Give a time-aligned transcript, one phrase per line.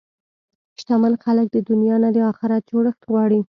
[0.79, 3.39] شتمن خلک د دنیا نه د اخرت جوړښت غواړي.